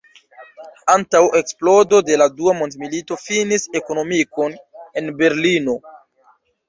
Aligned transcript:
Antaŭ 0.93 1.19
eksplodo 1.39 1.99
de 2.07 2.17
la 2.23 2.27
dua 2.39 2.55
mondmilito 2.61 3.17
finis 3.25 3.67
ekonomikon 3.81 4.57
en 5.03 5.13
Berlino. 5.21 5.77